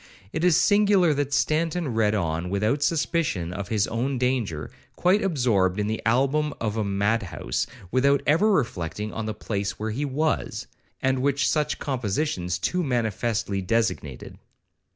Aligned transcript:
It 0.33 0.43
is 0.43 0.57
singular 0.57 1.13
that 1.13 1.31
Stanton 1.31 1.93
read 1.93 2.15
on 2.15 2.49
without 2.49 2.81
suspicion 2.81 3.53
of 3.53 3.67
his 3.67 3.85
own 3.85 4.17
danger, 4.17 4.71
quite 4.95 5.21
absorbed 5.21 5.79
in 5.79 5.85
the 5.85 6.01
album 6.07 6.55
of 6.59 6.75
a 6.75 6.83
mad 6.83 7.21
house, 7.21 7.67
without 7.91 8.23
ever 8.25 8.51
reflecting 8.51 9.13
on 9.13 9.27
the 9.27 9.35
place 9.35 9.77
where 9.77 9.91
he 9.91 10.03
was, 10.05 10.65
and 11.03 11.21
which 11.21 11.47
such 11.47 11.77
compositions 11.77 12.57
too 12.57 12.81
manifestly 12.83 13.61
designated. 13.61 14.39